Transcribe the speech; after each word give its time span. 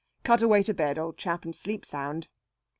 Cut 0.23 0.41
away 0.41 0.63
to 0.63 0.73
bed, 0.73 0.97
old 0.97 1.19
chap, 1.19 1.45
and 1.45 1.55
sleep 1.55 1.85
sound...." 1.85 2.27